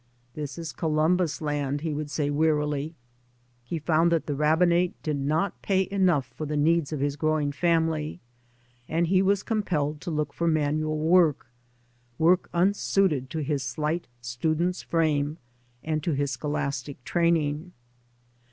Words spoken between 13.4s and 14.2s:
his slight